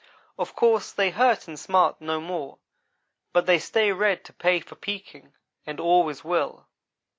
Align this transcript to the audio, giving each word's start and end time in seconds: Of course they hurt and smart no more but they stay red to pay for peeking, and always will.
Of 0.35 0.55
course 0.55 0.91
they 0.91 1.11
hurt 1.11 1.47
and 1.47 1.59
smart 1.59 2.01
no 2.01 2.19
more 2.19 2.57
but 3.33 3.45
they 3.45 3.59
stay 3.59 3.91
red 3.91 4.25
to 4.25 4.33
pay 4.33 4.59
for 4.59 4.73
peeking, 4.73 5.35
and 5.67 5.79
always 5.79 6.23
will. 6.23 6.65